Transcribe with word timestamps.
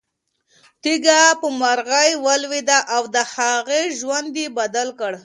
تیږه 0.81 1.21
په 1.39 1.47
مرغۍ 1.59 2.11
ولګېده 2.25 2.79
او 2.95 3.03
د 3.15 3.17
هغې 3.33 3.81
ژوند 3.99 4.31
یې 4.41 4.47
بدل 4.59 4.87
کړ. 4.99 5.13